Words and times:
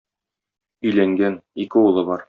Өйләнгән, 0.91 1.37
ике 1.67 1.87
улы 1.91 2.09
бар. 2.11 2.19